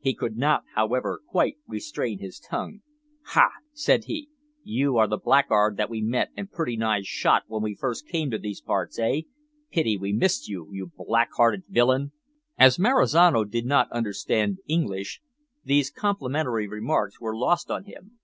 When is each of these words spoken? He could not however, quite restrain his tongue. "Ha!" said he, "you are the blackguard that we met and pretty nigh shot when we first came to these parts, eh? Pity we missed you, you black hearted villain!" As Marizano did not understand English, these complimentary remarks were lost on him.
He 0.00 0.14
could 0.14 0.38
not 0.38 0.62
however, 0.74 1.20
quite 1.28 1.58
restrain 1.66 2.18
his 2.18 2.40
tongue. 2.40 2.80
"Ha!" 3.26 3.50
said 3.74 4.04
he, 4.04 4.30
"you 4.62 4.96
are 4.96 5.06
the 5.06 5.18
blackguard 5.18 5.76
that 5.76 5.90
we 5.90 6.00
met 6.00 6.30
and 6.34 6.50
pretty 6.50 6.78
nigh 6.78 7.02
shot 7.04 7.42
when 7.46 7.60
we 7.62 7.74
first 7.74 8.08
came 8.08 8.30
to 8.30 8.38
these 8.38 8.62
parts, 8.62 8.98
eh? 8.98 9.20
Pity 9.70 9.98
we 9.98 10.14
missed 10.14 10.48
you, 10.48 10.66
you 10.72 10.92
black 10.96 11.28
hearted 11.36 11.64
villain!" 11.68 12.12
As 12.56 12.78
Marizano 12.78 13.44
did 13.44 13.66
not 13.66 13.92
understand 13.92 14.60
English, 14.66 15.20
these 15.62 15.90
complimentary 15.90 16.66
remarks 16.66 17.20
were 17.20 17.36
lost 17.36 17.70
on 17.70 17.84
him. 17.84 18.18